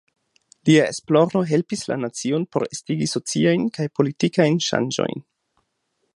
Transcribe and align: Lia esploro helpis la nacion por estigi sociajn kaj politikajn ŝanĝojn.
Lia 0.69 0.85
esploro 0.93 1.43
helpis 1.51 1.83
la 1.91 1.97
nacion 2.05 2.47
por 2.57 2.65
estigi 2.79 3.11
sociajn 3.15 3.69
kaj 3.77 3.87
politikajn 4.01 4.61
ŝanĝojn. 4.71 5.25